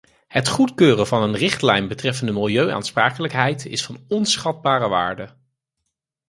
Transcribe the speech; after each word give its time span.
Het 0.27 0.47
goedkeuren 0.47 1.07
van 1.07 1.21
een 1.23 1.35
richtlijn 1.35 1.87
betreffende 1.87 2.31
milieuaansprakelijkheid 2.31 3.65
is 3.65 3.85
van 3.85 4.05
onschatbare 4.07 4.87
waarde. 4.87 5.35